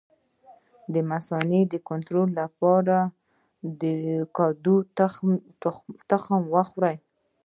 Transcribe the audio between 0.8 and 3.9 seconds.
د مثانې د کنټرول لپاره د